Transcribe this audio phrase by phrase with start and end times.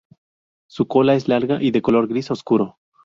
[0.67, 2.79] Su cola es larga y de color gris oscuro.